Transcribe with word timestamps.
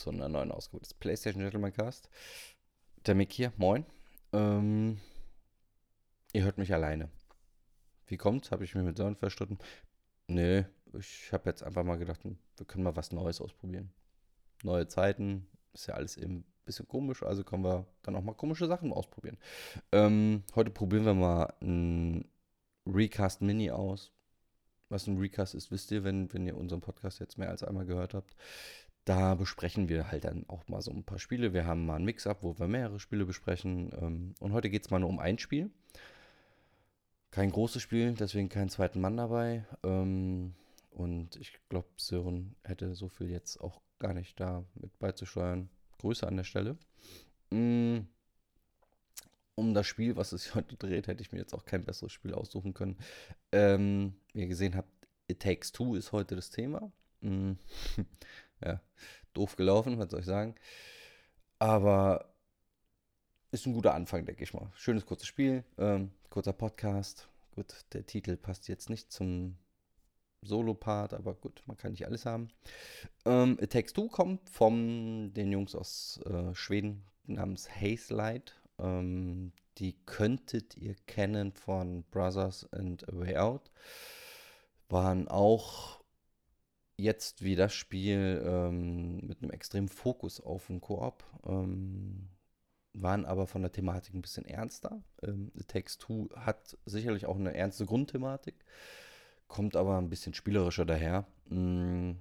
zu 0.00 0.10
einer 0.10 0.28
neuen 0.28 0.50
Ausgabe 0.50 0.82
des 0.82 0.94
PlayStation 0.94 1.42
Gentleman 1.42 1.72
Cast. 1.72 2.08
Der 3.06 3.14
Mick 3.14 3.32
hier, 3.32 3.52
moin. 3.58 3.84
Ähm, 4.32 4.98
ihr 6.32 6.44
hört 6.44 6.56
mich 6.56 6.72
alleine. 6.72 7.10
Wie 8.06 8.16
kommt's? 8.16 8.50
Habe 8.50 8.64
ich 8.64 8.74
mich 8.74 8.84
mit 8.84 8.96
Sören 8.96 9.16
verstritten? 9.16 9.58
Nee, 10.26 10.64
ich 10.98 11.32
habe 11.32 11.50
jetzt 11.50 11.62
einfach 11.62 11.84
mal 11.84 11.98
gedacht, 11.98 12.20
wir 12.24 12.66
können 12.66 12.84
mal 12.84 12.96
was 12.96 13.12
Neues 13.12 13.40
ausprobieren. 13.40 13.92
Neue 14.62 14.88
Zeiten, 14.88 15.46
ist 15.74 15.86
ja 15.86 15.94
alles 15.94 16.16
eben 16.16 16.38
ein 16.38 16.44
bisschen 16.64 16.88
komisch, 16.88 17.22
also 17.22 17.44
können 17.44 17.64
wir 17.64 17.86
dann 18.02 18.16
auch 18.16 18.22
mal 18.22 18.34
komische 18.34 18.66
Sachen 18.66 18.92
ausprobieren. 18.92 19.36
Ähm, 19.92 20.44
heute 20.54 20.70
probieren 20.70 21.04
wir 21.04 21.14
mal 21.14 21.52
ein 21.60 22.24
Recast 22.86 23.42
Mini 23.42 23.70
aus. 23.70 24.12
Was 24.88 25.06
ein 25.06 25.18
Recast 25.18 25.54
ist, 25.54 25.70
wisst 25.70 25.92
ihr, 25.92 26.02
wenn, 26.02 26.32
wenn 26.32 26.46
ihr 26.46 26.56
unseren 26.56 26.80
Podcast 26.80 27.20
jetzt 27.20 27.38
mehr 27.38 27.50
als 27.50 27.62
einmal 27.62 27.86
gehört 27.86 28.12
habt. 28.12 28.34
Da 29.04 29.34
besprechen 29.34 29.88
wir 29.88 30.10
halt 30.10 30.24
dann 30.24 30.44
auch 30.48 30.68
mal 30.68 30.82
so 30.82 30.90
ein 30.90 31.04
paar 31.04 31.18
Spiele. 31.18 31.52
Wir 31.52 31.64
haben 31.64 31.86
mal 31.86 31.96
ein 31.96 32.04
Mix-up, 32.04 32.42
wo 32.42 32.58
wir 32.58 32.68
mehrere 32.68 33.00
Spiele 33.00 33.24
besprechen. 33.24 33.90
Ähm, 34.00 34.34
und 34.40 34.52
heute 34.52 34.70
geht 34.70 34.84
es 34.84 34.90
mal 34.90 35.00
nur 35.00 35.08
um 35.08 35.18
ein 35.18 35.38
Spiel. 35.38 35.70
Kein 37.30 37.50
großes 37.50 37.80
Spiel, 37.80 38.12
deswegen 38.14 38.48
keinen 38.48 38.70
zweiten 38.70 39.00
Mann 39.00 39.16
dabei. 39.16 39.64
Ähm, 39.84 40.54
und 40.90 41.36
ich 41.36 41.58
glaube, 41.68 41.88
Sören 41.96 42.56
hätte 42.64 42.94
so 42.94 43.08
viel 43.08 43.30
jetzt 43.30 43.60
auch 43.60 43.80
gar 43.98 44.14
nicht 44.14 44.38
da 44.40 44.64
mit 44.74 44.98
beizusteuern. 44.98 45.70
Grüße 45.98 46.26
an 46.26 46.36
der 46.36 46.44
Stelle. 46.44 46.76
Mm, 47.50 48.00
um 49.54 49.74
das 49.74 49.86
Spiel, 49.86 50.16
was 50.16 50.32
es 50.32 50.54
heute 50.54 50.76
dreht, 50.76 51.06
hätte 51.06 51.22
ich 51.22 51.32
mir 51.32 51.38
jetzt 51.38 51.54
auch 51.54 51.64
kein 51.64 51.84
besseres 51.84 52.12
Spiel 52.12 52.34
aussuchen 52.34 52.74
können. 52.74 52.98
Ähm, 53.52 54.14
wie 54.32 54.40
ihr 54.40 54.48
gesehen 54.48 54.74
habt, 54.74 54.90
It 55.28 55.40
Takes 55.40 55.72
Two 55.72 55.94
ist 55.94 56.12
heute 56.12 56.34
das 56.34 56.50
Thema. 56.50 56.90
Ja, 58.64 58.80
doof 59.34 59.56
gelaufen, 59.56 59.98
was 59.98 60.10
soll 60.10 60.20
ich 60.20 60.26
sagen. 60.26 60.54
Aber 61.58 62.32
ist 63.50 63.66
ein 63.66 63.72
guter 63.72 63.94
Anfang, 63.94 64.24
denke 64.24 64.44
ich 64.44 64.54
mal. 64.54 64.70
Schönes 64.74 65.06
kurzes 65.06 65.26
Spiel, 65.26 65.64
ähm, 65.78 66.10
kurzer 66.28 66.52
Podcast. 66.52 67.28
Gut, 67.54 67.84
der 67.92 68.06
Titel 68.06 68.36
passt 68.36 68.68
jetzt 68.68 68.88
nicht 68.88 69.10
zum 69.12 69.56
Solo-Part, 70.42 71.14
aber 71.14 71.34
gut, 71.34 71.62
man 71.66 71.76
kann 71.76 71.90
nicht 71.90 72.06
alles 72.06 72.24
haben. 72.26 72.48
Ähm, 73.24 73.58
It 73.60 73.72
Takes 73.72 73.92
Two 73.92 74.08
kommt 74.08 74.48
von 74.48 75.32
den 75.34 75.52
Jungs 75.52 75.74
aus 75.74 76.20
äh, 76.24 76.54
Schweden 76.54 77.04
namens 77.26 77.68
Haze 77.68 78.14
Light. 78.14 78.54
Ähm, 78.78 79.52
die 79.78 79.96
könntet 80.06 80.76
ihr 80.76 80.94
kennen 81.06 81.52
von 81.52 82.04
Brothers 82.04 82.70
and 82.72 83.08
A 83.08 83.18
Way 83.18 83.36
Out. 83.36 83.70
Waren 84.88 85.28
auch 85.28 85.99
jetzt 87.02 87.42
wie 87.42 87.56
das 87.56 87.72
Spiel 87.72 88.42
ähm, 88.44 89.26
mit 89.26 89.42
einem 89.42 89.50
extremen 89.50 89.88
Fokus 89.88 90.40
auf 90.40 90.66
den 90.66 90.80
Koop. 90.80 91.24
Ähm, 91.46 92.28
waren 92.92 93.24
aber 93.24 93.46
von 93.46 93.62
der 93.62 93.72
Thematik 93.72 94.14
ein 94.14 94.22
bisschen 94.22 94.44
ernster. 94.44 95.02
Ähm, 95.22 95.52
The 95.54 95.64
Takes 95.64 95.98
Two 95.98 96.28
hat 96.34 96.76
sicherlich 96.86 97.26
auch 97.26 97.36
eine 97.36 97.54
ernste 97.54 97.86
Grundthematik, 97.86 98.64
kommt 99.48 99.76
aber 99.76 99.98
ein 99.98 100.10
bisschen 100.10 100.34
spielerischer 100.34 100.84
daher. 100.84 101.26
Mm, 101.48 102.12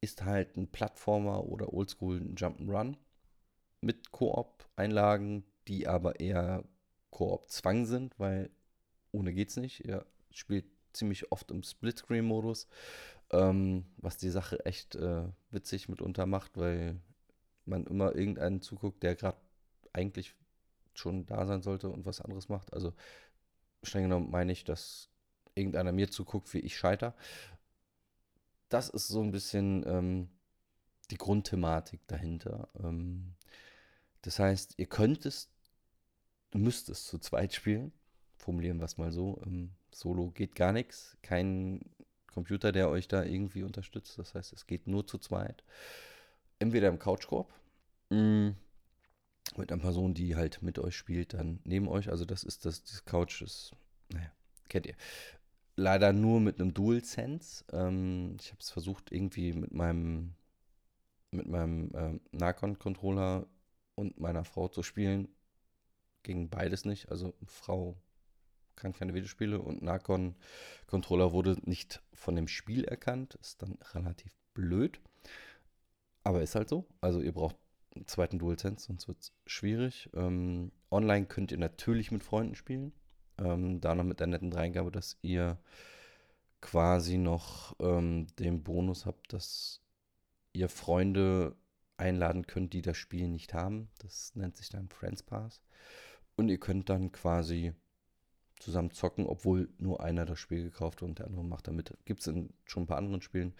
ist 0.00 0.24
halt 0.24 0.56
ein 0.56 0.68
Plattformer 0.68 1.44
oder 1.44 1.72
Oldschool 1.72 2.20
Jump'n'Run 2.36 2.96
mit 3.80 4.10
Koop-Einlagen, 4.12 5.44
die 5.66 5.86
aber 5.86 6.20
eher 6.20 6.64
Koop-Zwang 7.10 7.86
sind, 7.86 8.18
weil 8.18 8.50
ohne 9.12 9.32
geht's 9.32 9.56
nicht. 9.56 9.84
Ihr 9.84 10.06
spielt 10.30 10.66
ziemlich 10.92 11.32
oft 11.32 11.50
im 11.50 11.62
Splitscreen-Modus, 11.62 12.68
ähm, 13.30 13.84
was 13.96 14.16
die 14.16 14.30
Sache 14.30 14.64
echt 14.64 14.94
äh, 14.94 15.24
witzig 15.50 15.88
mitunter 15.88 16.26
macht, 16.26 16.56
weil 16.56 17.00
man 17.64 17.86
immer 17.86 18.14
irgendeinen 18.14 18.62
zuguckt, 18.62 19.02
der 19.02 19.14
gerade 19.14 19.38
eigentlich 19.92 20.34
schon 20.94 21.26
da 21.26 21.46
sein 21.46 21.62
sollte 21.62 21.90
und 21.90 22.06
was 22.06 22.20
anderes 22.20 22.48
macht. 22.48 22.72
Also 22.72 22.92
streng 23.82 24.04
genommen 24.04 24.30
meine 24.30 24.52
ich, 24.52 24.64
dass 24.64 25.10
irgendeiner 25.54 25.92
mir 25.92 26.10
zuguckt, 26.10 26.52
wie 26.54 26.60
ich 26.60 26.76
scheiter. 26.76 27.14
Das 28.68 28.88
ist 28.88 29.08
so 29.08 29.22
ein 29.22 29.30
bisschen 29.30 29.84
ähm, 29.86 30.28
die 31.10 31.16
Grundthematik 31.16 32.06
dahinter. 32.06 32.68
Ähm, 32.82 33.34
das 34.22 34.38
heißt, 34.38 34.74
ihr 34.78 34.86
könnt 34.86 35.26
es, 35.26 35.48
müsst 36.52 36.88
es 36.88 37.04
zu 37.04 37.18
zweit 37.18 37.54
spielen. 37.54 37.92
Formulieren 38.36 38.78
wir 38.78 38.84
es 38.84 38.98
mal 38.98 39.12
so. 39.12 39.40
Ähm, 39.46 39.70
Solo 39.90 40.30
geht 40.30 40.54
gar 40.54 40.72
nichts. 40.72 41.16
Kein 41.22 41.80
Computer, 42.32 42.72
der 42.72 42.88
euch 42.88 43.08
da 43.08 43.24
irgendwie 43.24 43.62
unterstützt. 43.62 44.18
Das 44.18 44.34
heißt, 44.34 44.52
es 44.52 44.66
geht 44.66 44.86
nur 44.86 45.06
zu 45.06 45.18
zweit. 45.18 45.64
Entweder 46.58 46.88
im 46.88 46.98
Couchkorb 46.98 47.52
mm, 48.10 48.50
mit 49.56 49.72
einer 49.72 49.82
Person, 49.82 50.14
die 50.14 50.36
halt 50.36 50.62
mit 50.62 50.78
euch 50.78 50.96
spielt, 50.96 51.34
dann 51.34 51.60
neben 51.64 51.88
euch. 51.88 52.10
Also 52.10 52.24
das 52.24 52.44
ist 52.44 52.64
das, 52.64 52.84
das 52.84 53.04
Couch 53.04 53.42
ist, 53.42 53.72
naja, 54.12 54.30
kennt 54.68 54.86
ihr. 54.86 54.94
Leider 55.76 56.12
nur 56.12 56.40
mit 56.40 56.60
einem 56.60 56.74
DualSense. 56.74 57.64
Ähm, 57.72 58.36
ich 58.40 58.50
habe 58.50 58.60
es 58.60 58.70
versucht 58.70 59.12
irgendwie 59.12 59.52
mit 59.52 59.72
meinem 59.72 60.34
mit 61.30 61.46
meinem 61.46 61.90
ähm, 61.94 62.20
Narcon-Controller 62.32 63.46
und 63.94 64.18
meiner 64.18 64.44
Frau 64.44 64.68
zu 64.68 64.82
spielen. 64.82 65.28
Ging 66.22 66.48
beides 66.48 66.84
nicht. 66.84 67.10
Also 67.10 67.34
Frau 67.44 67.96
kann 68.78 68.92
keine 68.92 69.14
Videospiele 69.14 69.60
und 69.60 69.82
Narcon-Controller 69.82 71.32
wurde 71.32 71.56
nicht 71.62 72.02
von 72.14 72.36
dem 72.36 72.48
Spiel 72.48 72.84
erkannt. 72.84 73.34
Ist 73.36 73.62
dann 73.62 73.78
relativ 73.92 74.34
blöd. 74.54 75.00
Aber 76.24 76.42
ist 76.42 76.54
halt 76.54 76.68
so. 76.68 76.86
Also 77.00 77.20
ihr 77.20 77.32
braucht 77.32 77.56
einen 77.94 78.06
zweiten 78.06 78.38
DualSense, 78.38 78.86
sonst 78.86 79.08
wird 79.08 79.20
es 79.20 79.32
schwierig. 79.46 80.10
Ähm, 80.14 80.72
online 80.90 81.26
könnt 81.26 81.52
ihr 81.52 81.58
natürlich 81.58 82.10
mit 82.10 82.22
Freunden 82.22 82.54
spielen. 82.54 82.92
Ähm, 83.38 83.80
da 83.80 83.94
noch 83.94 84.04
mit 84.04 84.20
der 84.20 84.26
netten 84.26 84.50
Dreingabe, 84.50 84.90
dass 84.90 85.16
ihr 85.22 85.58
quasi 86.60 87.18
noch 87.18 87.76
ähm, 87.80 88.26
den 88.38 88.62
Bonus 88.64 89.06
habt, 89.06 89.32
dass 89.32 89.80
ihr 90.52 90.68
Freunde 90.68 91.56
einladen 91.96 92.46
könnt, 92.46 92.72
die 92.72 92.82
das 92.82 92.96
Spiel 92.96 93.28
nicht 93.28 93.54
haben. 93.54 93.88
Das 93.98 94.34
nennt 94.34 94.56
sich 94.56 94.68
dann 94.68 94.88
Friends 94.88 95.22
Pass. 95.22 95.60
Und 96.36 96.48
ihr 96.48 96.58
könnt 96.58 96.88
dann 96.88 97.12
quasi 97.12 97.72
zusammen 98.60 98.90
zocken, 98.90 99.26
obwohl 99.26 99.68
nur 99.78 100.02
einer 100.02 100.24
das 100.24 100.38
Spiel 100.38 100.62
gekauft 100.62 101.02
und 101.02 101.18
der 101.18 101.26
andere 101.26 101.44
macht 101.44 101.68
damit. 101.68 101.96
Gibt 102.04 102.20
es 102.20 102.26
in 102.26 102.50
schon 102.64 102.84
ein 102.84 102.86
paar 102.86 102.98
anderen 102.98 103.22
Spielen. 103.22 103.54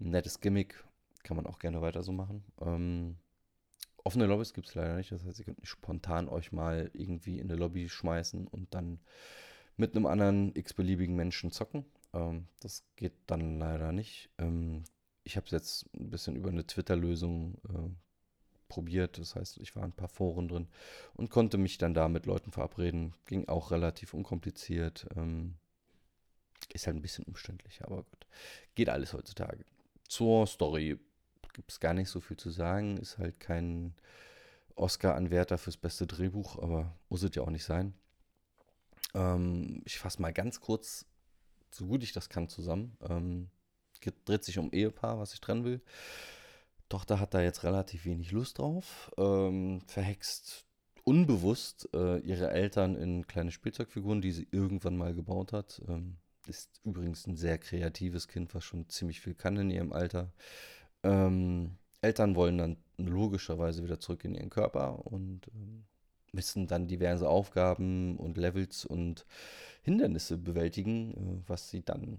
Ein 0.00 0.10
nettes 0.10 0.40
Gimmick, 0.40 0.84
kann 1.22 1.36
man 1.36 1.46
auch 1.46 1.58
gerne 1.58 1.80
weiter 1.80 2.02
so 2.02 2.12
machen. 2.12 2.44
Ähm, 2.60 3.16
offene 4.04 4.26
Lobbys 4.26 4.54
gibt 4.54 4.68
es 4.68 4.74
leider 4.74 4.96
nicht. 4.96 5.12
Das 5.12 5.24
heißt, 5.24 5.38
ihr 5.38 5.44
könnt 5.44 5.58
nicht 5.58 5.68
spontan 5.68 6.28
euch 6.28 6.52
mal 6.52 6.90
irgendwie 6.92 7.38
in 7.38 7.50
eine 7.50 7.58
Lobby 7.58 7.88
schmeißen 7.88 8.46
und 8.46 8.74
dann 8.74 9.00
mit 9.76 9.94
einem 9.96 10.06
anderen 10.06 10.54
x-beliebigen 10.54 11.16
Menschen 11.16 11.50
zocken. 11.50 11.84
Ähm, 12.12 12.46
das 12.60 12.84
geht 12.96 13.14
dann 13.26 13.58
leider 13.58 13.92
nicht. 13.92 14.30
Ähm, 14.38 14.84
ich 15.24 15.36
habe 15.36 15.46
es 15.46 15.52
jetzt 15.52 15.94
ein 15.94 16.10
bisschen 16.10 16.36
über 16.36 16.50
eine 16.50 16.66
Twitter-Lösung 16.66 17.58
äh, 17.68 17.90
probiert. 18.72 19.18
Das 19.18 19.36
heißt, 19.36 19.58
ich 19.58 19.76
war 19.76 19.84
in 19.84 19.90
ein 19.90 19.96
paar 19.96 20.08
Foren 20.08 20.48
drin 20.48 20.66
und 21.12 21.28
konnte 21.28 21.58
mich 21.58 21.76
dann 21.76 21.92
da 21.92 22.08
mit 22.08 22.24
Leuten 22.24 22.50
verabreden. 22.50 23.12
Ging 23.26 23.46
auch 23.48 23.70
relativ 23.70 24.14
unkompliziert. 24.14 25.06
Ähm, 25.14 25.56
ist 26.72 26.86
halt 26.86 26.96
ein 26.96 27.02
bisschen 27.02 27.26
umständlich, 27.26 27.84
aber 27.84 27.96
gut. 27.96 28.26
Geht 28.74 28.88
alles 28.88 29.12
heutzutage. 29.12 29.66
Zur 30.08 30.46
Story 30.46 30.98
gibt 31.52 31.70
es 31.70 31.80
gar 31.80 31.92
nicht 31.92 32.08
so 32.08 32.20
viel 32.20 32.38
zu 32.38 32.48
sagen. 32.48 32.96
Ist 32.96 33.18
halt 33.18 33.40
kein 33.40 33.94
Oscar-Anwärter 34.74 35.58
fürs 35.58 35.76
beste 35.76 36.06
Drehbuch, 36.06 36.58
aber 36.58 36.96
muss 37.10 37.22
es 37.22 37.34
ja 37.34 37.42
auch 37.42 37.50
nicht 37.50 37.64
sein. 37.64 37.92
Ähm, 39.12 39.82
ich 39.84 39.98
fasse 39.98 40.22
mal 40.22 40.32
ganz 40.32 40.60
kurz, 40.60 41.04
so 41.70 41.84
gut 41.84 42.02
ich 42.02 42.12
das 42.12 42.30
kann, 42.30 42.48
zusammen. 42.48 42.96
Ähm, 43.06 43.50
dreht 44.24 44.44
sich 44.44 44.58
um 44.58 44.72
Ehepaar, 44.72 45.18
was 45.18 45.34
ich 45.34 45.42
trennen 45.42 45.64
will. 45.64 45.82
Tochter 46.92 47.18
hat 47.18 47.32
da 47.32 47.40
jetzt 47.40 47.64
relativ 47.64 48.04
wenig 48.04 48.32
Lust 48.32 48.58
drauf, 48.58 49.10
ähm, 49.16 49.80
verhext 49.86 50.66
unbewusst 51.04 51.88
äh, 51.94 52.18
ihre 52.18 52.50
Eltern 52.50 52.96
in 52.96 53.26
kleine 53.26 53.50
Spielzeugfiguren, 53.50 54.20
die 54.20 54.30
sie 54.30 54.46
irgendwann 54.50 54.98
mal 54.98 55.14
gebaut 55.14 55.54
hat. 55.54 55.80
Ähm, 55.88 56.18
ist 56.46 56.82
übrigens 56.84 57.26
ein 57.26 57.36
sehr 57.36 57.56
kreatives 57.56 58.28
Kind, 58.28 58.54
was 58.54 58.64
schon 58.64 58.90
ziemlich 58.90 59.22
viel 59.22 59.34
kann 59.34 59.56
in 59.56 59.70
ihrem 59.70 59.94
Alter. 59.94 60.34
Ähm, 61.02 61.78
Eltern 62.02 62.36
wollen 62.36 62.58
dann 62.58 62.76
logischerweise 62.98 63.82
wieder 63.82 63.98
zurück 63.98 64.24
in 64.24 64.34
ihren 64.34 64.50
Körper 64.50 65.06
und 65.06 65.48
ähm, 65.54 65.84
müssen 66.32 66.66
dann 66.66 66.88
diverse 66.88 67.26
Aufgaben 67.26 68.18
und 68.18 68.36
Levels 68.36 68.84
und 68.84 69.24
Hindernisse 69.80 70.36
bewältigen, 70.36 71.14
äh, 71.14 71.48
was 71.48 71.70
sie 71.70 71.82
dann 71.82 72.18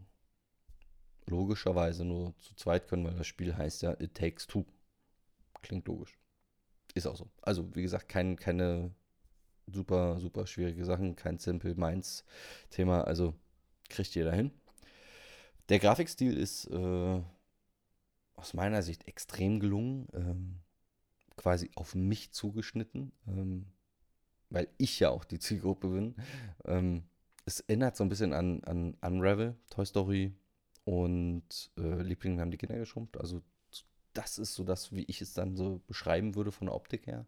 logischerweise 1.30 2.06
nur 2.06 2.38
zu 2.40 2.56
zweit 2.56 2.88
können, 2.88 3.06
weil 3.06 3.16
das 3.16 3.28
Spiel 3.28 3.56
heißt 3.56 3.82
ja 3.82 4.00
It 4.00 4.16
Takes 4.16 4.48
Two. 4.48 4.66
Klingt 5.62 5.88
logisch. 5.88 6.18
Ist 6.94 7.08
auch 7.08 7.16
so. 7.16 7.30
Also, 7.42 7.74
wie 7.76 7.82
gesagt, 7.82 8.10
kein, 8.10 8.36
keine 8.36 8.92
super, 9.68 10.20
super 10.20 10.46
schwierige 10.46 10.86
Sachen, 10.86 11.16
kein 11.16 11.40
Simple 11.40 11.76
Minds 11.76 12.26
Thema. 12.70 13.02
Also, 13.02 13.34
kriegt 13.90 14.16
ihr 14.16 14.26
dahin. 14.26 14.52
Der 15.70 15.80
Grafikstil 15.80 16.38
ist 16.38 16.66
äh, 16.68 17.22
aus 18.36 18.54
meiner 18.54 18.82
Sicht 18.82 19.08
extrem 19.08 19.60
gelungen, 19.60 20.08
ähm, 20.14 20.60
quasi 21.38 21.72
auf 21.76 21.96
mich 21.96 22.32
zugeschnitten, 22.32 23.14
ähm, 23.28 23.68
weil 24.50 24.68
ich 24.78 25.00
ja 25.00 25.10
auch 25.10 25.24
die 25.24 25.40
Zielgruppe 25.40 25.88
bin. 25.88 26.16
Ähm, 26.66 27.04
es 27.46 27.62
erinnert 27.62 27.96
so 27.96 28.04
ein 28.04 28.10
bisschen 28.10 28.34
an, 28.34 28.64
an 28.66 28.96
Unravel, 29.02 29.56
Toy 29.70 29.86
Story 29.86 30.34
und 30.86 31.72
äh, 31.78 32.02
Liebling 32.02 32.40
haben 32.40 32.52
die 32.52 32.58
Kinder 32.58 32.78
geschrumpft. 32.78 33.18
Also 33.18 33.42
das 34.14 34.38
ist 34.38 34.54
so 34.54 34.64
das, 34.64 34.92
wie 34.92 35.04
ich 35.04 35.22
es 35.22 35.34
dann 35.34 35.56
so 35.56 35.82
beschreiben 35.88 36.36
würde 36.36 36.52
von 36.52 36.68
der 36.68 36.76
Optik 36.76 37.08
her. 37.08 37.26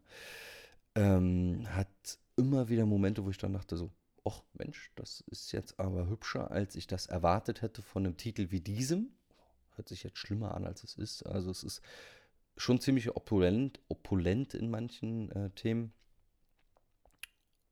Ähm, 0.94 1.66
hat 1.68 2.18
immer 2.36 2.68
wieder 2.68 2.86
Momente, 2.86 3.24
wo 3.24 3.30
ich 3.30 3.38
dann 3.38 3.54
dachte 3.54 3.76
so, 3.76 3.90
ach 4.24 4.42
Mensch, 4.54 4.92
das 4.94 5.22
ist 5.30 5.52
jetzt 5.52 5.78
aber 5.78 6.08
hübscher, 6.08 6.50
als 6.50 6.76
ich 6.76 6.86
das 6.86 7.06
erwartet 7.06 7.62
hätte 7.62 7.82
von 7.82 8.04
einem 8.04 8.16
Titel 8.16 8.50
wie 8.50 8.60
diesem. 8.60 9.10
Hört 9.74 9.88
sich 9.88 10.02
jetzt 10.02 10.18
schlimmer 10.18 10.54
an, 10.54 10.64
als 10.64 10.84
es 10.84 10.94
ist. 10.94 11.22
Also 11.24 11.50
es 11.50 11.62
ist 11.62 11.82
schon 12.56 12.80
ziemlich 12.80 13.14
opulent, 13.14 13.80
opulent 13.88 14.54
in 14.54 14.70
manchen 14.70 15.30
äh, 15.32 15.50
Themen 15.50 15.92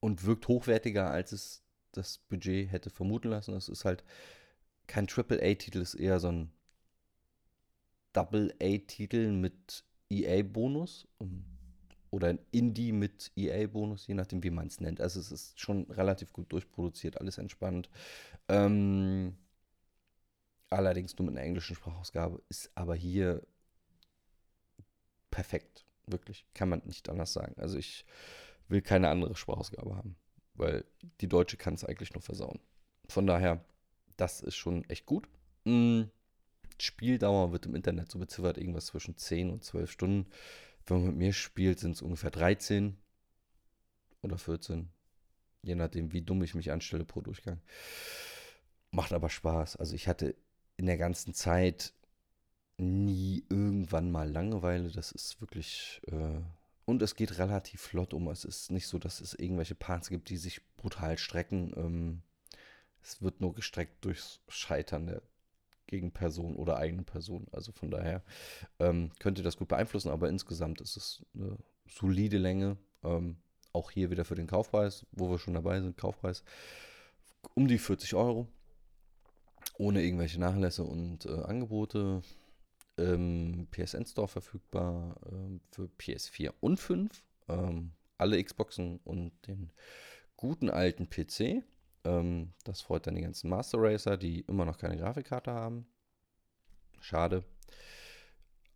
und 0.01 0.25
wirkt 0.25 0.49
hochwertiger, 0.49 1.11
als 1.11 1.33
es 1.33 1.63
das 1.93 2.19
Budget 2.19 2.71
hätte 2.71 2.91
vermuten 2.91 3.29
lassen. 3.29 3.55
Es 3.55 3.69
ist 3.69 3.85
halt 3.85 4.05
kein 4.87 5.07
Triple-A-Titel, 5.07 5.79
ist 5.79 5.95
eher 5.95 6.21
so 6.21 6.29
ein 6.29 6.53
Double-A-Titel 8.13 9.33
mit 9.33 9.85
EA-Bonus 10.11 11.09
oder 12.11 12.29
ein 12.29 12.39
Indie 12.53 12.93
mit 12.93 13.33
EA-Bonus, 13.37 14.07
je 14.07 14.15
nachdem, 14.15 14.43
wie 14.43 14.51
man 14.51 14.69
es 14.69 14.81
nennt. 14.81 15.01
Also 15.01 15.19
es 15.19 15.33
ist 15.33 15.59
schon 15.59 15.91
relativ 15.91 16.33
gut 16.33 16.53
durchproduziert, 16.53 17.21
alles 17.21 17.39
entspannt. 17.39 17.91
Ähm, 18.49 19.37
allerdings 20.71 21.17
nur 21.19 21.27
mit 21.27 21.37
einer 21.37 21.45
englischen 21.45 21.75
Sprachausgabe, 21.75 22.43
ist 22.49 22.71
aber 22.75 22.95
hier 22.95 23.43
perfekt. 25.31 25.85
Wirklich, 26.07 26.47
kann 26.55 26.69
man 26.69 26.83
nicht 26.85 27.09
anders 27.09 27.33
sagen. 27.33 27.55
Also 27.57 27.79
ich 27.79 28.05
will 28.69 28.83
keine 28.83 29.09
andere 29.09 29.35
Sprachausgabe 29.35 29.97
haben, 29.97 30.17
weil 30.55 30.85
die 31.21 31.29
deutsche 31.29 31.57
kann 31.57 31.75
es 31.75 31.85
eigentlich 31.85 32.13
nur 32.13 32.23
versauen. 32.23 32.61
Von 33.09 33.27
daher, 33.27 33.65
das 34.17 34.41
ist 34.41 34.57
schon 34.57 34.85
echt 34.89 35.07
gut. 35.07 35.29
Mhm. 35.65 36.11
Spieldauer 36.81 37.53
wird 37.53 37.67
im 37.67 37.75
Internet 37.75 38.11
so 38.11 38.19
beziffert, 38.19 38.59
irgendwas 38.59 38.87
zwischen 38.87 39.17
10 39.17 39.51
und 39.51 39.65
12 39.65 39.91
Stunden. 39.91 40.27
Wenn 40.87 40.99
man 40.99 41.07
mit 41.09 41.17
mir 41.17 41.33
spielt, 41.33 41.79
sind 41.79 41.93
es 41.93 42.03
ungefähr 42.03 42.31
13 42.31 42.97
oder 44.23 44.39
14. 44.39 44.89
Je 45.63 45.75
nachdem, 45.77 46.13
wie 46.13 46.23
dumm 46.23 46.43
ich 46.43 46.55
mich 46.55 46.73
anstelle 46.73 47.05
pro 47.05 47.21
Durchgang. 47.21 47.61
Macht 48.91 49.13
aber 49.13 49.31
Spaß. 49.31 49.77
Also 49.77 49.95
ich 49.95 50.09
hatte 50.09 50.35
in 50.77 50.87
der 50.87 50.99
ganzen 50.99 51.33
Zeit 51.33 51.95
nie 52.77 53.45
irgendwann 53.49 54.11
mal 54.11 54.31
Langeweile. 54.31 54.91
Das 54.91 55.13
ist 55.13 55.41
wirklich. 55.41 56.03
Äh, 56.07 56.41
und 56.85 57.01
es 57.01 57.15
geht 57.15 57.39
relativ 57.39 57.81
flott 57.81 58.13
um. 58.13 58.29
Es 58.29 58.45
ist 58.45 58.71
nicht 58.71 58.89
so, 58.89 58.99
dass 58.99 59.21
es 59.21 59.35
irgendwelche 59.35 59.75
Parts 59.75 60.11
gibt, 60.11 60.29
die 60.29 60.37
sich 60.37 60.61
brutal 60.77 61.17
strecken. 61.17 61.73
Ähm, 61.77 62.23
es 63.05 63.23
wird 63.23 63.41
nur 63.41 63.55
gestreckt 63.55 64.05
durchs 64.05 64.41
Scheitern 64.49 65.07
der 65.07 65.23
gegen 65.87 66.11
Person 66.11 66.57
oder 66.57 66.79
eigene 66.79 67.03
Person. 67.03 67.47
Also 67.53 67.71
von 67.73 67.91
daher 67.91 68.23
ähm, 68.79 69.11
könnt 69.19 69.39
ihr 69.39 69.45
das 69.45 69.59
gut 69.59 69.69
beeinflussen, 69.69 70.11
aber 70.11 70.29
insgesamt 70.29 70.81
ist 70.81 70.97
es 70.97 71.25
eine 71.35 71.59
solide 71.87 72.39
Länge. 72.39 72.79
Ähm, 73.03 73.37
auch 73.73 73.91
hier 73.91 74.11
wieder 74.11 74.25
für 74.25 74.35
den 74.35 74.47
Kaufpreis, 74.47 75.05
wo 75.13 75.31
wir 75.31 75.39
schon 75.39 75.55
dabei 75.55 75.81
sind, 75.81 75.97
Kaufpreis 75.97 76.43
um 77.55 77.69
die 77.69 77.79
40 77.79 78.15
Euro. 78.15 78.49
Ohne 79.77 80.03
irgendwelche 80.03 80.41
Nachlässe 80.41 80.85
und 80.85 81.27
äh, 81.27 81.43
Angebote. 81.43 82.23
Im 82.97 83.67
PSN 83.73 84.07
Store 84.07 84.29
verfügbar 84.29 85.17
äh, 85.27 85.59
für 85.73 85.89
PS4 85.99 86.53
und 86.61 86.79
5. 86.79 87.23
Ähm, 87.49 87.91
alle 88.19 88.43
Xboxen 88.43 89.01
und 89.05 89.33
den 89.47 89.71
guten 90.37 90.71
alten 90.71 91.11
PC. 91.11 91.65
Ähm, 92.05 92.53
das 92.65 92.81
freut 92.81 93.07
dann 93.07 93.15
die 93.15 93.23
ganzen 93.23 93.51
Master 93.51 93.79
Racer, 93.81 94.17
die 94.17 94.41
immer 94.41 94.65
noch 94.65 94.79
keine 94.79 94.97
Grafikkarte 94.97 95.53
haben. 95.53 95.87
Schade. 97.01 97.45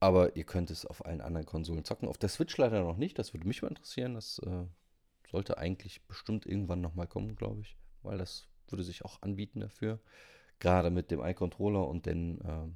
Aber 0.01 0.37
ihr 0.37 0.45
könnt 0.45 0.71
es 0.71 0.87
auf 0.87 1.05
allen 1.05 1.21
anderen 1.21 1.47
Konsolen 1.47 1.85
zocken. 1.85 2.09
Auf 2.09 2.19
der 2.19 2.29
Switch 2.29 2.57
leider 2.57 2.83
noch 2.83 2.97
nicht. 2.97 3.19
Das 3.19 3.35
würde 3.35 3.47
mich 3.47 3.63
mal 3.63 3.69
interessieren. 3.69 4.15
Das 4.15 4.39
äh, 4.41 4.67
sollte 5.31 5.59
eigentlich 5.59 6.07
bestimmt 6.07 6.47
irgendwann 6.47 6.81
nochmal 6.81 7.09
kommen, 7.09 7.35
glaube 7.37 7.63
ich. 7.63 7.77
Weil 8.03 8.19
das 8.19 8.49
würde 8.69 8.85
sich 8.85 9.05
auch 9.05 9.23
anbieten 9.23 9.61
dafür. 9.61 10.01
Gerade 10.61 10.91
mit 10.91 11.11
dem 11.11 11.21
iController 11.21 11.87
und 11.87 12.07
den, 12.07 12.41
äh, 12.41 12.69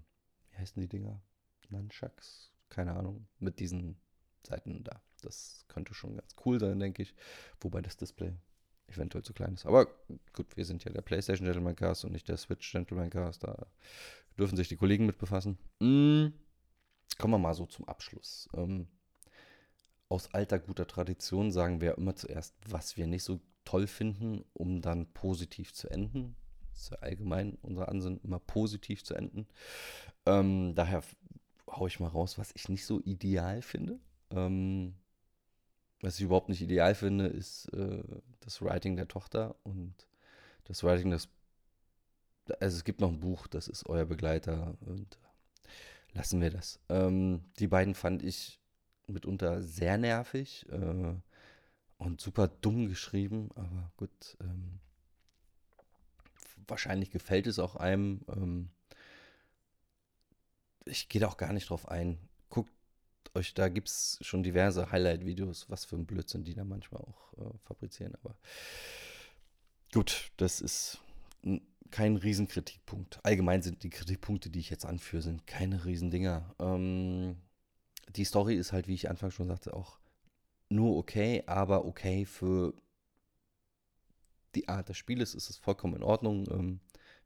wie 0.51 0.59
heißen 0.59 0.81
die 0.81 0.89
Dinger? 0.89 1.21
Nunchucks? 1.69 2.53
Keine 2.69 2.95
Ahnung. 2.95 3.29
Mit 3.39 3.61
diesen 3.61 4.01
Seiten 4.45 4.83
da. 4.83 5.01
Das 5.21 5.65
könnte 5.69 5.95
schon 5.95 6.17
ganz 6.17 6.35
cool 6.45 6.59
sein, 6.59 6.81
denke 6.81 7.03
ich. 7.03 7.15
Wobei 7.61 7.83
das 7.83 7.97
Display 7.97 8.35
eventuell 8.89 9.25
zu 9.25 9.33
klein 9.33 9.55
ist. 9.55 9.67
Aber 9.67 9.87
gut, 10.33 10.57
wir 10.57 10.65
sind 10.65 10.85
ja 10.85 10.93
der 10.93 11.03
PlayStation 11.03 11.47
Gentleman 11.47 11.77
Cast 11.77 12.05
und 12.05 12.13
nicht 12.13 12.29
der 12.29 12.37
Switch 12.37 12.71
Gentleman 12.71 13.11
Cast. 13.11 13.45
Da 13.45 13.67
dürfen 14.39 14.57
sich 14.57 14.69
die 14.69 14.77
Kollegen 14.77 15.07
mit 15.07 15.19
befassen. 15.19 15.59
Mhm. 15.81 16.33
Kommen 17.19 17.35
wir 17.35 17.39
mal 17.39 17.55
so 17.55 17.67
zum 17.67 17.87
Abschluss. 17.87 18.49
Ähm, 18.55 18.89
aus 20.09 20.33
alter 20.35 20.59
guter 20.59 20.87
Tradition 20.87 21.53
sagen 21.53 21.81
wir 21.81 21.97
immer 21.97 22.15
zuerst, 22.17 22.55
was 22.69 22.97
wir 22.97 23.07
nicht 23.07 23.25
so 23.25 23.41
toll 23.65 23.87
finden, 23.87 24.45
um 24.53 24.83
dann 24.83 25.13
positiv 25.13 25.73
zu 25.73 25.89
enden. 25.89 26.37
Das 26.71 26.85
ist 26.85 26.91
ja 26.91 26.99
allgemein 26.99 27.59
unser 27.63 27.89
Ansinnen, 27.89 28.21
immer 28.23 28.39
positiv 28.39 29.05
zu 29.05 29.15
enden. 29.15 29.47
Ähm, 30.27 30.75
daher 30.75 31.03
haue 31.71 31.89
ich 31.89 32.01
mal 32.01 32.09
raus, 32.09 32.39
was 32.39 32.53
ich 32.55 32.69
nicht 32.69 32.85
so 32.85 33.01
ideal 33.01 33.63
finde. 33.63 33.99
Ähm, 34.31 34.95
was 36.03 36.17
ich 36.17 36.25
überhaupt 36.25 36.49
nicht 36.49 36.61
ideal 36.61 36.95
finde, 36.95 37.27
ist 37.27 37.67
äh, 37.73 38.03
das 38.41 38.61
Writing 38.61 38.97
der 38.97 39.09
Tochter 39.09 39.55
und 39.63 39.95
das 40.65 40.83
Writing 40.85 41.11
des. 41.11 41.29
Also 42.61 42.77
es 42.77 42.85
gibt 42.85 43.01
noch 43.01 43.09
ein 43.09 43.21
Buch, 43.21 43.47
das 43.47 43.69
ist 43.69 43.87
euer 43.87 44.05
Begleiter 44.05 44.77
und 44.81 45.19
lassen 46.13 46.41
wir 46.41 46.51
das. 46.51 46.81
Ähm, 46.89 47.45
die 47.59 47.69
beiden 47.69 47.95
fand 47.95 48.23
ich 48.23 48.61
mitunter 49.07 49.63
sehr 49.63 49.97
nervig 49.97 50.67
äh, 50.71 51.15
und 51.99 52.21
super 52.21 52.49
dumm 52.49 52.89
geschrieben, 52.89 53.51
aber 53.55 53.93
gut. 53.97 54.37
Ähm, 54.41 54.81
wahrscheinlich 56.67 57.11
gefällt 57.11 57.47
es 57.47 57.59
auch 57.59 57.77
einem. 57.77 58.23
Ähm, 58.29 58.71
ich 60.85 61.09
gehe 61.09 61.21
da 61.21 61.29
auch 61.29 61.37
gar 61.37 61.53
nicht 61.53 61.71
drauf 61.71 61.87
ein 61.89 62.19
euch, 63.35 63.55
da 63.55 63.69
gibt 63.69 63.89
es 63.89 64.19
schon 64.21 64.43
diverse 64.43 64.91
Highlight-Videos, 64.91 65.71
was 65.71 65.85
für 65.85 65.97
ein 65.97 66.07
Blödsinn 66.07 66.45
die 66.45 66.55
da 66.55 66.65
manchmal 66.65 67.03
auch 67.03 67.33
äh, 67.39 67.59
fabrizieren. 67.65 68.15
Aber 68.23 68.37
gut, 69.93 70.31
das 70.37 70.61
ist 70.61 71.01
kein 71.91 72.17
Riesenkritikpunkt. 72.17 73.21
Allgemein 73.23 73.63
sind 73.63 73.83
die 73.83 73.91
Kritikpunkte, 73.91 74.51
die 74.51 74.61
ich 74.61 74.71
jetzt 74.71 74.87
anführe, 74.87 75.23
sind 75.23 75.47
keine 75.47 75.85
Riesendinger. 75.85 76.55
Ähm, 76.59 77.37
die 78.17 78.25
Story 78.25 78.57
ist 78.57 78.73
halt, 78.73 78.89
wie 78.89 78.95
ich 78.95 79.11
anfangs 79.11 79.35
schon 79.35 79.49
sagte, 79.49 79.75
auch 79.75 79.99
nur 80.69 80.97
okay, 80.97 81.45
aber 81.47 81.85
okay 81.85 82.25
für 82.25 82.75
die 84.55 84.69
Art 84.69 84.89
des 84.89 84.97
Spieles 84.97 85.35
ist 85.35 85.51
es 85.51 85.57
vollkommen 85.57 85.97
in 85.97 86.03
Ordnung. 86.03 86.47
Ähm, 86.51 86.81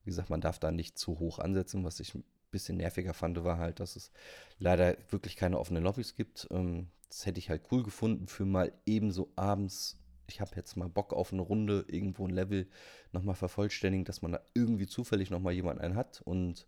wie 0.04 0.10
gesagt, 0.10 0.30
man 0.30 0.40
darf 0.40 0.58
da 0.58 0.70
nicht 0.70 0.98
zu 0.98 1.18
hoch 1.18 1.38
ansetzen, 1.38 1.84
was 1.84 2.00
ich 2.00 2.16
bisschen 2.50 2.76
nerviger 2.76 3.14
fand, 3.14 3.42
war 3.44 3.58
halt, 3.58 3.80
dass 3.80 3.96
es 3.96 4.10
leider 4.58 4.96
wirklich 5.10 5.36
keine 5.36 5.58
offenen 5.58 5.82
Lobbys 5.82 6.14
gibt. 6.14 6.46
Ähm, 6.50 6.88
das 7.08 7.26
hätte 7.26 7.38
ich 7.38 7.50
halt 7.50 7.62
cool 7.70 7.82
gefunden 7.82 8.26
für 8.26 8.44
mal 8.44 8.72
ebenso 8.84 9.30
abends. 9.36 9.98
Ich 10.28 10.40
habe 10.40 10.56
jetzt 10.56 10.76
mal 10.76 10.88
Bock 10.88 11.12
auf 11.12 11.32
eine 11.32 11.42
Runde, 11.42 11.84
irgendwo 11.88 12.26
ein 12.26 12.34
Level 12.34 12.68
nochmal 13.12 13.36
vervollständigen, 13.36 14.04
dass 14.04 14.22
man 14.22 14.32
da 14.32 14.40
irgendwie 14.54 14.86
zufällig 14.86 15.30
nochmal 15.30 15.52
jemanden 15.52 15.82
einen 15.82 15.94
hat 15.94 16.20
und 16.24 16.66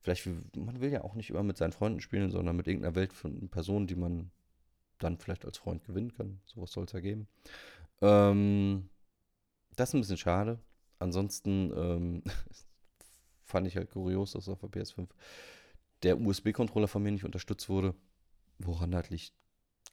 vielleicht, 0.00 0.26
man 0.56 0.80
will 0.80 0.92
ja 0.92 1.02
auch 1.02 1.14
nicht 1.14 1.30
immer 1.30 1.42
mit 1.42 1.56
seinen 1.56 1.72
Freunden 1.72 2.00
spielen, 2.00 2.30
sondern 2.30 2.56
mit 2.56 2.68
irgendeiner 2.68 2.94
Welt 2.94 3.12
von 3.12 3.48
Personen, 3.48 3.86
die 3.86 3.96
man 3.96 4.30
dann 4.98 5.18
vielleicht 5.18 5.44
als 5.44 5.58
Freund 5.58 5.84
gewinnen 5.84 6.12
kann. 6.12 6.40
Sowas 6.44 6.72
soll 6.72 6.84
es 6.84 6.92
ja 6.92 7.00
geben. 7.00 7.26
Ähm, 8.00 8.88
das 9.76 9.90
ist 9.90 9.94
ein 9.94 10.00
bisschen 10.00 10.16
schade. 10.18 10.60
Ansonsten 10.98 11.72
ähm, 11.74 12.22
fand 13.50 13.66
ich 13.66 13.76
halt 13.76 13.90
kurios, 13.90 14.32
dass 14.32 14.48
auf 14.48 14.60
der 14.60 14.70
PS5 14.70 15.08
der 16.02 16.18
USB-Controller 16.18 16.88
von 16.88 17.02
mir 17.02 17.12
nicht 17.12 17.24
unterstützt 17.24 17.68
wurde. 17.68 17.94
Woran 18.58 18.90
das 18.90 19.10
liegt, 19.10 19.32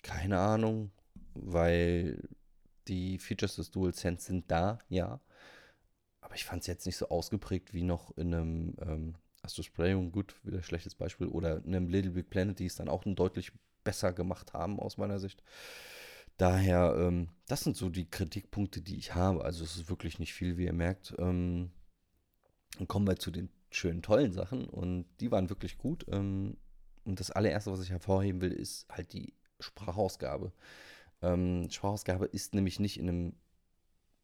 keine 0.04 0.40
Ahnung, 0.40 0.92
weil 1.34 2.28
die 2.88 3.18
Features 3.18 3.56
des 3.56 3.72
DualSense 3.72 4.26
sind 4.26 4.50
da, 4.50 4.80
ja. 4.90 5.20
Aber 6.22 6.36
ich 6.36 6.46
fand 6.46 6.62
es 6.62 6.68
jetzt 6.68 6.86
nicht 6.86 6.98
so 6.98 7.10
ausgeprägt 7.10 7.74
wie 7.74 7.84
noch 7.84 8.16
in 8.18 8.34
einem 8.34 8.76
ähm, 8.82 9.16
Astros 9.42 9.70
Playroom, 9.70 10.12
gut, 10.12 10.36
wieder 10.44 10.58
ein 10.58 10.64
schlechtes 10.64 10.96
Beispiel, 10.96 11.28
oder 11.28 11.64
in 11.64 11.76
einem 11.76 11.88
Little 11.88 12.12
Big 12.12 12.30
Planet, 12.30 12.60
die 12.60 12.66
es 12.66 12.76
dann 12.76 12.90
auch 12.90 13.04
deutlich 13.06 13.52
besser 13.84 14.12
gemacht 14.12 14.54
haben, 14.54 14.80
aus 14.80 14.98
meiner 14.98 15.20
Sicht. 15.20 15.42
Daher, 16.38 16.96
ähm, 17.00 17.30
das 17.48 17.62
sind 17.62 17.78
so 17.78 17.90
die 17.90 18.10
Kritikpunkte, 18.10 18.82
die 18.82 18.98
ich 18.98 19.16
habe. 19.16 19.44
Also 19.44 19.64
es 19.64 19.76
ist 19.78 19.90
wirklich 19.90 20.20
nicht 20.20 20.34
viel, 20.34 20.58
wie 20.58 20.66
ihr 20.66 20.74
merkt. 20.74 21.16
Ähm, 21.18 21.72
dann 22.78 22.88
kommen 22.88 23.08
wir 23.08 23.18
zu 23.18 23.32
den 23.32 23.50
schönen, 23.72 24.02
tollen 24.02 24.32
Sachen 24.34 24.66
und 24.70 25.06
die 25.20 25.32
waren 25.32 25.50
wirklich 25.50 25.78
gut. 25.78 26.06
Ähm, 26.10 26.58
Und 27.06 27.20
das 27.20 27.32
allererste, 27.32 27.72
was 27.72 27.82
ich 27.82 27.90
hervorheben 27.92 28.42
will, 28.42 28.52
ist 28.52 28.86
halt 28.90 29.14
die 29.14 29.34
Sprachausgabe. 29.62 30.52
Ähm, 31.22 31.70
Sprachausgabe 31.70 32.26
ist 32.26 32.54
nämlich 32.54 32.80
nicht 32.80 33.00
in 33.00 33.10
einem 33.10 33.34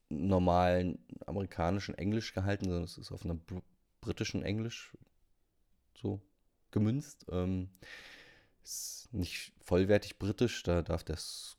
normalen 0.10 1.00
amerikanischen 1.26 1.96
Englisch 1.96 2.34
gehalten, 2.34 2.66
sondern 2.66 2.84
es 2.84 2.98
ist 2.98 3.12
auf 3.12 3.24
einem 3.26 3.40
br 3.40 3.62
britischen 4.02 4.44
Englisch 4.44 4.98
so 5.96 6.22
gemünzt. 6.72 7.26
Ähm, 7.30 7.70
ist 8.64 9.10
nicht 9.14 9.54
vollwertig 9.62 10.20
britisch, 10.20 10.64
da 10.64 10.82
darf 10.82 11.02
Scott, 11.02 11.58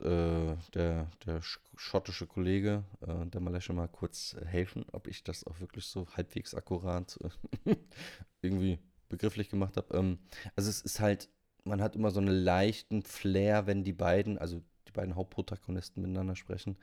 äh, 0.00 0.56
der, 0.74 1.10
der 1.26 1.40
schottische 1.76 2.26
Kollege, 2.26 2.84
äh, 3.00 3.26
der 3.26 3.40
Malesche 3.40 3.72
mal 3.72 3.88
kurz 3.88 4.36
helfen, 4.46 4.84
ob 4.92 5.06
ich 5.08 5.24
das 5.24 5.46
auch 5.46 5.60
wirklich 5.60 5.86
so 5.86 6.06
halbwegs 6.16 6.54
akkurat 6.54 7.18
äh, 7.64 7.76
irgendwie 8.42 8.78
begrifflich 9.08 9.48
gemacht 9.50 9.76
habe. 9.76 9.96
Ähm, 9.96 10.18
also 10.56 10.70
es 10.70 10.80
ist 10.80 11.00
halt, 11.00 11.28
man 11.64 11.80
hat 11.82 11.96
immer 11.96 12.10
so 12.10 12.20
einen 12.20 12.28
leichten 12.34 13.02
Flair, 13.02 13.66
wenn 13.66 13.84
die 13.84 13.92
beiden, 13.92 14.38
also 14.38 14.62
die 14.86 14.92
beiden 14.92 15.16
Hauptprotagonisten 15.16 16.02
miteinander 16.02 16.36
sprechen. 16.36 16.76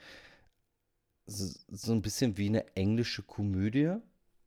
So, 1.28 1.54
so 1.70 1.92
ein 1.92 2.02
bisschen 2.02 2.38
wie 2.38 2.48
eine 2.48 2.76
englische 2.76 3.24
Komödie. 3.24 3.96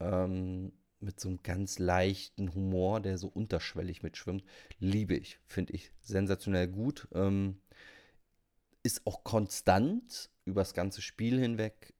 Ähm, 0.00 0.72
mit 1.00 1.20
so 1.20 1.28
einem 1.28 1.42
ganz 1.42 1.78
leichten 1.78 2.54
Humor, 2.54 3.00
der 3.00 3.18
so 3.18 3.28
unterschwellig 3.28 4.02
mitschwimmt. 4.02 4.44
Liebe 4.78 5.14
ich, 5.14 5.38
finde 5.46 5.72
ich 5.74 5.92
sensationell 6.00 6.68
gut. 6.68 7.08
Ähm, 7.12 7.58
ist 8.88 9.06
auch 9.06 9.22
konstant 9.22 10.30
über 10.46 10.62
das 10.62 10.72
ganze 10.72 11.02
Spiel 11.02 11.38
hinweg 11.38 11.92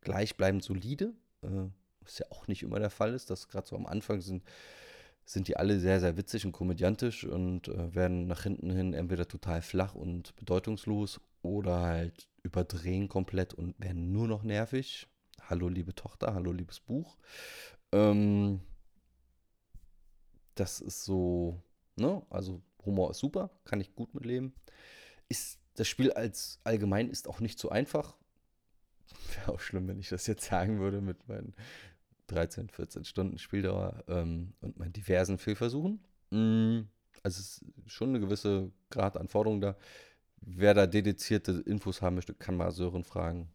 gleichbleibend 0.00 0.64
solide. 0.64 1.14
Äh, 1.42 1.68
was 2.00 2.18
ja 2.18 2.26
auch 2.30 2.48
nicht 2.48 2.64
immer 2.64 2.80
der 2.80 2.90
Fall 2.90 3.14
ist, 3.14 3.30
dass 3.30 3.46
gerade 3.48 3.68
so 3.68 3.76
am 3.76 3.86
Anfang 3.86 4.20
sind 4.20 4.42
sind 5.28 5.48
die 5.48 5.56
alle 5.56 5.80
sehr, 5.80 5.98
sehr 6.00 6.16
witzig 6.16 6.46
und 6.46 6.52
komödiantisch 6.52 7.24
und 7.24 7.66
äh, 7.68 7.94
werden 7.94 8.28
nach 8.28 8.44
hinten 8.44 8.70
hin 8.70 8.94
entweder 8.94 9.26
total 9.26 9.60
flach 9.60 9.94
und 9.96 10.34
bedeutungslos 10.36 11.20
oder 11.42 11.80
halt 11.80 12.28
überdrehen 12.44 13.08
komplett 13.08 13.52
und 13.52 13.78
werden 13.80 14.12
nur 14.12 14.28
noch 14.28 14.44
nervig. 14.44 15.08
Hallo, 15.42 15.68
liebe 15.68 15.96
Tochter, 15.96 16.32
hallo, 16.32 16.52
liebes 16.52 16.78
Buch. 16.78 17.18
Ähm, 17.90 18.60
das 20.54 20.80
ist 20.80 21.04
so, 21.04 21.60
ne? 21.96 22.22
Also 22.30 22.62
Humor 22.84 23.10
ist 23.10 23.18
super, 23.18 23.50
kann 23.64 23.80
ich 23.80 23.96
gut 23.96 24.14
mitleben. 24.14 24.54
Ist 25.28 25.58
das 25.76 25.88
Spiel 25.88 26.12
als 26.12 26.60
allgemein 26.64 27.08
ist 27.08 27.28
auch 27.28 27.40
nicht 27.40 27.58
so 27.58 27.68
einfach. 27.68 28.16
Wäre 29.34 29.52
auch 29.52 29.60
schlimm, 29.60 29.88
wenn 29.88 29.98
ich 29.98 30.08
das 30.08 30.26
jetzt 30.26 30.44
sagen 30.44 30.80
würde 30.80 31.00
mit 31.00 31.28
meinen 31.28 31.54
13, 32.28 32.68
14 32.68 33.04
Stunden 33.04 33.38
Spieldauer 33.38 34.04
ähm, 34.08 34.54
und 34.60 34.78
meinen 34.78 34.92
diversen 34.92 35.38
Fehlversuchen. 35.38 36.00
Mm, 36.30 36.80
also 37.22 37.40
es 37.40 37.62
ist 37.84 37.92
schon 37.92 38.10
eine 38.10 38.20
gewisse 38.20 38.72
Grad 38.90 39.16
an 39.16 39.28
da. 39.60 39.76
Wer 40.40 40.74
da 40.74 40.86
dedizierte 40.86 41.52
Infos 41.52 42.02
haben 42.02 42.16
möchte, 42.16 42.34
kann 42.34 42.56
mal 42.56 42.72
Sören 42.72 43.04
fragen. 43.04 43.52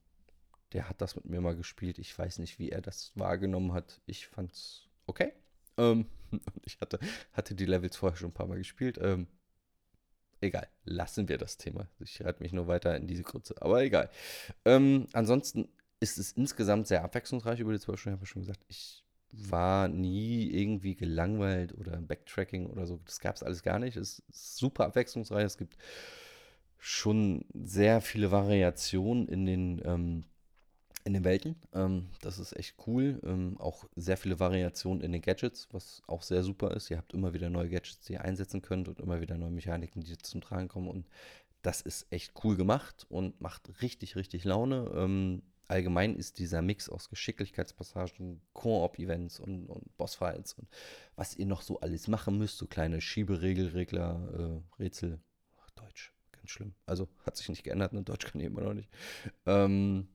Der 0.74 0.90
hat 0.90 1.02
das 1.02 1.16
mit 1.16 1.26
mir 1.26 1.42
mal 1.42 1.56
gespielt. 1.56 2.00
Ich 2.00 2.18
weiß 2.18 2.40
nicht, 2.40 2.60
wie 2.60 2.70
er 2.70 2.82
das 2.82 3.12
wahrgenommen 3.16 3.74
hat. 3.74 4.02
Ich 4.06 4.28
fand's 4.28 4.88
okay. 5.06 5.34
Ähm, 5.78 6.06
ich 6.66 6.80
hatte, 6.80 7.00
hatte 7.34 7.56
die 7.56 7.66
Levels 7.66 7.98
vorher 7.98 8.18
schon 8.18 8.30
ein 8.30 8.34
paar 8.34 8.48
Mal 8.48 8.58
gespielt. 8.58 8.98
Ähm, 9.02 9.28
egal, 10.42 10.68
lassen 10.84 11.30
wir 11.30 11.38
das 11.38 11.58
Thema. 11.58 11.88
Ich 12.00 12.24
reite 12.24 12.42
mich 12.44 12.54
nur 12.54 12.68
weiter 12.68 12.96
in 12.96 13.08
diese 13.08 13.24
Kurze. 13.24 13.56
Aber 13.62 13.82
egal. 13.84 14.10
Ähm, 14.66 15.08
ansonsten 15.14 15.70
ist 16.00 16.18
es 16.18 16.32
insgesamt 16.34 16.88
sehr 16.88 17.04
abwechslungsreich 17.04 17.60
über 17.60 17.72
die 17.72 17.80
zwölf 17.80 18.00
Stunden. 18.00 18.16
Ich 18.16 18.20
habe 18.20 18.28
ja 18.28 18.32
schon 18.32 18.42
gesagt, 18.42 18.66
ich 18.68 19.04
war 19.34 19.88
nie 19.88 20.50
irgendwie 20.52 20.96
gelangweilt 20.96 21.74
oder 21.78 21.98
Backtracking 22.02 22.68
oder 22.68 22.86
so. 22.86 23.00
Das 23.06 23.20
gab 23.20 23.36
es 23.36 23.44
alles 23.44 23.64
gar 23.64 23.80
nicht. 23.80 23.96
Es 23.96 24.20
ist 24.20 24.58
super 24.58 24.86
abwechslungsreich. 24.86 25.46
Es 25.46 25.58
gibt 25.58 25.78
schon 26.78 27.46
sehr 27.54 28.02
viele 28.02 28.32
Variationen 28.32 29.28
in 29.28 29.46
den, 29.46 29.82
ähm, 29.86 30.24
in 31.04 31.14
den 31.14 31.24
Welten. 31.24 31.56
Ähm, 31.74 32.10
das 32.22 32.40
ist 32.40 32.56
echt 32.56 32.76
cool. 32.88 33.20
Ähm, 33.24 33.58
auch 33.60 33.86
sehr 33.96 34.18
viele 34.18 34.40
Variationen 34.40 35.04
in 35.04 35.12
den 35.12 35.22
Gadgets, 35.22 35.68
was 35.72 36.02
auch 36.08 36.22
sehr 36.22 36.44
super 36.44 36.72
ist. 36.72 36.90
Ihr 36.90 36.98
habt 36.98 37.14
immer 37.14 37.34
wieder 37.34 37.50
neue 37.50 37.70
Gadgets, 37.70 38.02
die 38.02 38.14
ihr 38.14 38.22
einsetzen 38.24 38.62
könnt 38.62 38.88
und 38.88 39.00
immer 39.00 39.22
wieder 39.22 39.38
neue 39.38 39.52
Mechaniken, 39.52 40.02
die 40.02 40.18
zum 40.18 40.42
Tragen 40.42 40.68
kommen. 40.68 40.88
Und 40.88 41.08
das 41.62 41.82
ist 41.82 42.08
echt 42.12 42.34
cool 42.44 42.56
gemacht 42.56 43.06
und 43.10 43.40
macht 43.42 43.82
richtig, 43.82 44.16
richtig 44.16 44.44
Laune. 44.44 44.92
Ähm, 44.96 45.44
allgemein 45.68 46.16
ist 46.16 46.40
dieser 46.40 46.62
Mix 46.62 46.90
aus 46.90 47.10
Geschicklichkeitspassagen, 47.10 48.42
Koop-Events 48.54 49.40
und, 49.40 49.68
und 49.68 49.98
Bossfights 49.98 50.54
und 50.54 50.68
was 51.16 51.36
ihr 51.36 51.46
noch 51.46 51.62
so 51.62 51.80
alles 51.80 52.08
machen 52.08 52.38
müsst, 52.38 52.58
so 52.58 52.68
kleine 52.68 53.00
Schieberegelregler, 53.00 54.62
äh, 54.78 54.82
Rätsel. 54.84 55.20
Ach, 55.64 55.70
Deutsch, 55.72 56.14
ganz 56.32 56.50
schlimm. 56.50 56.74
Also 56.86 57.08
hat 57.26 57.38
sich 57.38 57.48
nicht 57.48 57.64
geändert, 57.64 57.94
ne? 57.94 58.04
Deutsch 58.04 58.26
kann 58.26 58.42
ich 58.42 58.48
immer 58.48 58.62
noch 58.62 58.74
nicht. 58.74 58.90
Ähm, 59.46 60.08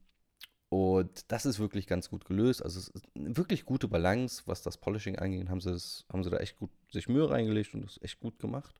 und 0.76 1.32
das 1.32 1.46
ist 1.46 1.58
wirklich 1.58 1.86
ganz 1.86 2.10
gut 2.10 2.26
gelöst. 2.26 2.62
Also 2.62 2.78
es 2.78 2.88
ist 2.88 3.06
eine 3.16 3.34
wirklich 3.34 3.64
gute 3.64 3.88
Balance, 3.88 4.42
was 4.44 4.60
das 4.60 4.76
Polishing 4.76 5.16
angeht. 5.16 5.48
Haben 5.48 5.62
sie, 5.62 5.70
das, 5.72 6.04
haben 6.12 6.22
sie 6.22 6.28
da 6.28 6.36
echt 6.36 6.58
gut 6.58 6.70
sich 6.92 7.08
Mühe 7.08 7.30
reingelegt 7.30 7.72
und 7.72 7.82
das 7.82 7.98
echt 8.02 8.20
gut 8.20 8.38
gemacht. 8.38 8.78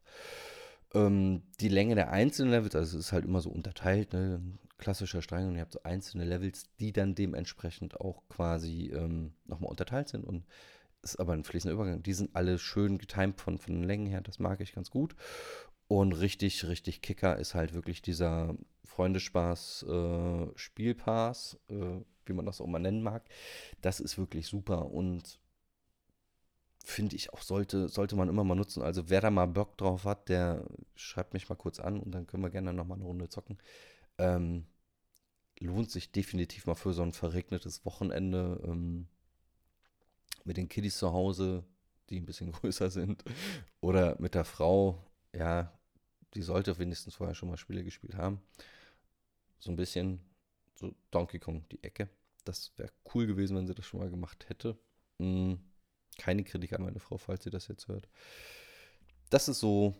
Ähm, 0.92 1.42
die 1.58 1.70
Länge 1.70 1.94
der 1.94 2.10
einzelnen 2.10 2.50
Levels, 2.50 2.76
also 2.76 2.98
es 2.98 3.06
ist 3.06 3.12
halt 3.12 3.24
immer 3.24 3.40
so 3.40 3.48
unterteilt, 3.48 4.12
ne? 4.12 4.42
klassischer 4.76 5.22
Strang 5.22 5.48
und 5.48 5.54
ihr 5.54 5.62
habt 5.62 5.72
so 5.72 5.82
einzelne 5.84 6.26
Levels, 6.26 6.64
die 6.80 6.92
dann 6.92 7.14
dementsprechend 7.14 7.98
auch 7.98 8.22
quasi 8.28 8.92
ähm, 8.94 9.32
nochmal 9.46 9.70
unterteilt 9.70 10.10
sind 10.10 10.22
und 10.22 10.44
ist 11.02 11.16
aber 11.16 11.32
ein 11.32 11.44
fließender 11.44 11.72
Übergang. 11.72 12.02
Die 12.02 12.12
sind 12.12 12.36
alle 12.36 12.58
schön 12.58 12.98
getimt 12.98 13.40
von, 13.40 13.56
von 13.56 13.72
den 13.72 13.84
Längen 13.84 14.06
her, 14.06 14.20
das 14.20 14.38
mag 14.38 14.60
ich 14.60 14.74
ganz 14.74 14.90
gut. 14.90 15.16
Und 15.88 16.12
richtig, 16.12 16.64
richtig 16.66 17.00
Kicker 17.00 17.36
ist 17.38 17.54
halt 17.54 17.74
wirklich 17.74 18.02
dieser 18.02 18.56
Freundespaß 18.84 19.86
äh, 19.88 20.42
äh, 20.44 22.00
wie 22.28 22.32
man 22.32 22.46
das 22.46 22.60
auch 22.60 22.66
mal 22.66 22.78
nennen 22.80 23.02
mag. 23.02 23.28
Das 23.82 24.00
ist 24.00 24.18
wirklich 24.18 24.46
super 24.48 24.90
und 24.90 25.38
finde 26.84 27.16
ich 27.16 27.32
auch, 27.32 27.42
sollte, 27.42 27.88
sollte 27.88 28.16
man 28.16 28.28
immer 28.28 28.44
mal 28.44 28.54
nutzen. 28.54 28.82
Also 28.82 29.10
wer 29.10 29.20
da 29.20 29.30
mal 29.30 29.46
Bock 29.46 29.76
drauf 29.76 30.04
hat, 30.04 30.28
der 30.28 30.64
schreibt 30.94 31.34
mich 31.34 31.48
mal 31.48 31.56
kurz 31.56 31.80
an 31.80 31.98
und 32.00 32.12
dann 32.12 32.26
können 32.26 32.42
wir 32.42 32.50
gerne 32.50 32.72
nochmal 32.72 32.98
eine 32.98 33.06
Runde 33.06 33.28
zocken. 33.28 33.58
Ähm, 34.18 34.66
lohnt 35.58 35.90
sich 35.90 36.12
definitiv 36.12 36.66
mal 36.66 36.74
für 36.74 36.92
so 36.92 37.02
ein 37.02 37.12
verregnetes 37.12 37.84
Wochenende 37.84 38.60
ähm, 38.64 39.08
mit 40.44 40.56
den 40.56 40.68
Kiddies 40.68 40.98
zu 40.98 41.12
Hause, 41.12 41.64
die 42.08 42.20
ein 42.20 42.26
bisschen 42.26 42.52
größer 42.52 42.90
sind. 42.90 43.24
Oder 43.80 44.16
mit 44.20 44.34
der 44.34 44.44
Frau, 44.44 45.02
ja, 45.34 45.75
die 46.36 46.42
sollte 46.42 46.78
wenigstens 46.78 47.14
vorher 47.14 47.34
schon 47.34 47.48
mal 47.48 47.56
Spiele 47.56 47.82
gespielt 47.82 48.14
haben. 48.14 48.40
So 49.58 49.70
ein 49.70 49.76
bisschen 49.76 50.20
so 50.74 50.94
Donkey 51.10 51.38
Kong, 51.38 51.64
die 51.72 51.82
Ecke. 51.82 52.08
Das 52.44 52.72
wäre 52.76 52.92
cool 53.14 53.26
gewesen, 53.26 53.56
wenn 53.56 53.66
sie 53.66 53.74
das 53.74 53.86
schon 53.86 54.00
mal 54.00 54.10
gemacht 54.10 54.48
hätte. 54.48 54.78
Hm, 55.18 55.58
keine 56.18 56.44
Kritik 56.44 56.72
an 56.74 56.82
meine 56.82 57.00
Frau, 57.00 57.16
falls 57.16 57.44
sie 57.44 57.50
das 57.50 57.68
jetzt 57.68 57.88
hört. 57.88 58.08
Das 59.30 59.48
ist 59.48 59.60
so 59.60 59.94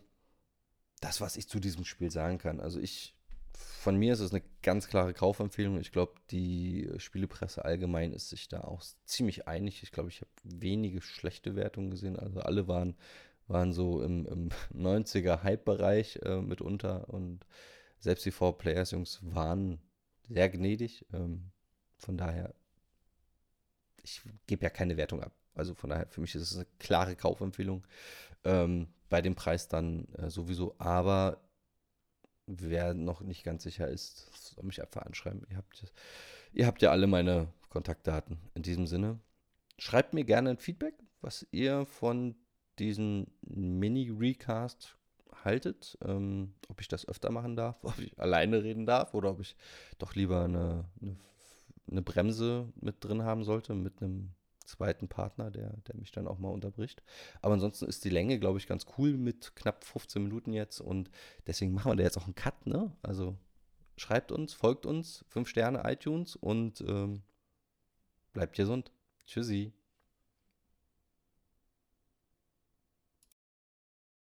das, 1.01 1.19
was 1.19 1.35
ich 1.35 1.49
zu 1.49 1.59
diesem 1.59 1.85
Spiel 1.85 2.11
sagen 2.11 2.37
kann. 2.37 2.59
Also 2.59 2.79
ich 2.79 3.15
von 3.57 3.97
mir 3.97 4.13
ist 4.13 4.19
es 4.19 4.31
eine 4.31 4.43
ganz 4.61 4.87
klare 4.87 5.13
Kaufempfehlung. 5.13 5.79
Ich 5.79 5.91
glaube, 5.91 6.13
die 6.29 6.89
Spielepresse 6.97 7.65
allgemein 7.65 8.13
ist 8.13 8.29
sich 8.29 8.47
da 8.47 8.61
auch 8.61 8.83
ziemlich 9.05 9.47
einig. 9.47 9.81
Ich 9.81 9.91
glaube, 9.91 10.09
ich 10.09 10.21
habe 10.21 10.29
wenige 10.43 11.01
schlechte 11.01 11.55
Wertungen 11.55 11.89
gesehen. 11.89 12.17
Also 12.17 12.41
alle 12.41 12.67
waren, 12.67 12.95
waren 13.47 13.73
so 13.73 14.01
im, 14.01 14.25
im 14.25 14.49
90er 14.73 15.43
Hype-Bereich 15.43 16.19
äh, 16.23 16.41
mitunter 16.41 17.09
und 17.09 17.45
selbst 17.99 18.25
die 18.25 18.31
Four-Players-Jungs 18.31 19.19
waren 19.33 19.79
sehr 20.27 20.49
gnädig. 20.49 21.05
Ähm, 21.13 21.51
von 21.97 22.17
daher, 22.17 22.53
ich 24.03 24.21
gebe 24.45 24.63
ja 24.63 24.69
keine 24.69 24.97
Wertung 24.97 25.23
ab. 25.23 25.33
Also 25.55 25.73
von 25.73 25.89
daher, 25.89 26.07
für 26.07 26.21
mich 26.21 26.35
ist 26.35 26.43
es 26.43 26.55
eine 26.55 26.67
klare 26.79 27.15
Kaufempfehlung. 27.15 27.85
Ähm, 28.43 28.87
bei 29.09 29.21
dem 29.21 29.35
Preis 29.35 29.67
dann 29.67 30.07
äh, 30.15 30.29
sowieso. 30.29 30.75
Aber 30.77 31.41
wer 32.45 32.93
noch 32.93 33.21
nicht 33.21 33.43
ganz 33.43 33.63
sicher 33.63 33.87
ist, 33.87 34.53
soll 34.53 34.65
mich 34.65 34.81
einfach 34.81 35.03
anschreiben. 35.03 35.45
Ihr 35.49 35.57
habt, 35.57 35.83
ihr 36.53 36.67
habt 36.67 36.81
ja 36.81 36.91
alle 36.91 37.07
meine 37.07 37.47
Kontaktdaten. 37.69 38.37
In 38.53 38.63
diesem 38.63 38.87
Sinne, 38.87 39.19
schreibt 39.77 40.13
mir 40.13 40.23
gerne 40.23 40.51
ein 40.51 40.57
Feedback, 40.57 40.95
was 41.21 41.47
ihr 41.51 41.85
von 41.85 42.35
diesem 42.79 43.27
Mini-Recast 43.41 44.97
haltet. 45.43 45.97
Ähm, 46.03 46.53
ob 46.67 46.81
ich 46.81 46.87
das 46.87 47.07
öfter 47.07 47.31
machen 47.31 47.55
darf, 47.55 47.77
ob 47.83 47.97
ich 47.99 48.17
alleine 48.19 48.63
reden 48.63 48.85
darf 48.85 49.13
oder 49.13 49.31
ob 49.31 49.39
ich 49.41 49.55
doch 49.97 50.15
lieber 50.15 50.43
eine, 50.43 50.85
eine, 51.01 51.15
eine 51.89 52.01
Bremse 52.01 52.71
mit 52.79 53.03
drin 53.03 53.23
haben 53.23 53.43
sollte, 53.43 53.73
mit 53.73 54.01
einem 54.01 54.31
zweiten 54.65 55.07
Partner, 55.07 55.49
der, 55.49 55.77
der 55.87 55.95
mich 55.95 56.11
dann 56.11 56.27
auch 56.27 56.39
mal 56.39 56.49
unterbricht. 56.49 57.01
Aber 57.41 57.53
ansonsten 57.53 57.85
ist 57.85 58.03
die 58.03 58.09
Länge, 58.09 58.37
glaube 58.37 58.59
ich, 58.59 58.67
ganz 58.67 58.85
cool 58.97 59.13
mit 59.17 59.55
knapp 59.55 59.83
15 59.83 60.21
Minuten 60.21 60.53
jetzt 60.53 60.81
und 60.81 61.09
deswegen 61.47 61.73
machen 61.73 61.91
wir 61.91 61.95
da 61.95 62.03
jetzt 62.03 62.17
auch 62.17 62.25
einen 62.25 62.35
Cut, 62.35 62.67
ne? 62.67 62.91
Also 63.01 63.37
schreibt 63.95 64.31
uns, 64.31 64.53
folgt 64.53 64.85
uns, 64.85 65.25
5 65.29 65.47
Sterne 65.47 65.83
iTunes 65.85 66.35
und 66.35 66.81
ähm, 66.81 67.23
bleibt 68.33 68.55
gesund. 68.55 68.91
Tschüssi. 69.25 69.73